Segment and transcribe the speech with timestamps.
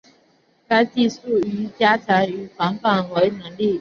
[0.67, 2.75] 该技术亦加强其防
[3.11, 3.69] 伪能力。